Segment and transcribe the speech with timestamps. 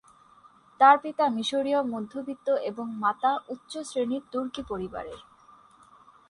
[0.79, 5.19] তার পিতা মিশরীয় মধ্যবিত্ত এবং মাতা উচ্চ শ্রেণীর তুর্কি পরিবারের।